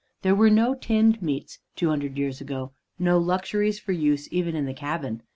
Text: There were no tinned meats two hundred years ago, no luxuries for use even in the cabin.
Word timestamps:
There 0.23 0.33
were 0.33 0.49
no 0.49 0.73
tinned 0.73 1.21
meats 1.21 1.59
two 1.75 1.89
hundred 1.89 2.17
years 2.17 2.41
ago, 2.41 2.71
no 2.97 3.19
luxuries 3.19 3.79
for 3.79 3.91
use 3.91 4.27
even 4.33 4.55
in 4.55 4.65
the 4.65 4.73
cabin. 4.73 5.21